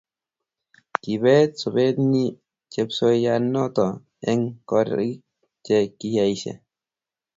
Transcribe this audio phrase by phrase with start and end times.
[1.01, 2.25] kibeet sobetnyi
[2.71, 3.87] chepsoyanoto
[4.29, 5.19] eng korik
[5.65, 6.53] che kinyaishe